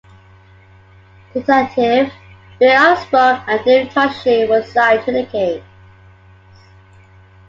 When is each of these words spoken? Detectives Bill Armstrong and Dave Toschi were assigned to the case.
Detectives 1.31 2.11
Bill 2.57 2.75
Armstrong 2.75 3.43
and 3.47 3.63
Dave 3.63 3.91
Toschi 3.93 4.49
were 4.49 4.57
assigned 4.61 5.05
to 5.05 5.11
the 5.11 5.27
case. 5.27 5.61